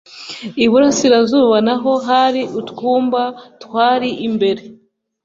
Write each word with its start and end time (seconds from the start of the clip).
Iburasirazuba 0.63 1.57
na 1.67 1.75
ho 1.81 1.91
hari 2.07 2.41
utwumba 2.59 3.21
twari 3.63 4.09
imbere 4.27 4.61